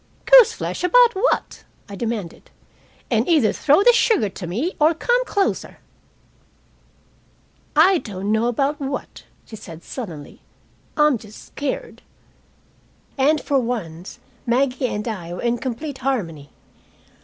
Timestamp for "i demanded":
1.87-2.49